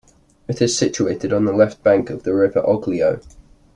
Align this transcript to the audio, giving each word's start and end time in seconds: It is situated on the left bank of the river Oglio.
It 0.47 0.63
is 0.63 0.75
situated 0.75 1.31
on 1.31 1.45
the 1.45 1.53
left 1.53 1.83
bank 1.83 2.09
of 2.09 2.23
the 2.23 2.33
river 2.33 2.63
Oglio. 2.63 3.21